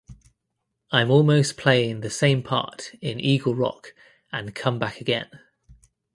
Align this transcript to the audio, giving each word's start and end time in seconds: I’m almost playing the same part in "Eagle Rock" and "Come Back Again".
I’m 0.89 1.11
almost 1.11 1.57
playing 1.57 2.01
the 2.01 2.09
same 2.09 2.41
part 2.41 2.95
in 3.01 3.19
"Eagle 3.19 3.53
Rock" 3.53 3.93
and 4.31 4.55
"Come 4.55 4.79
Back 4.79 4.99
Again". 4.99 5.29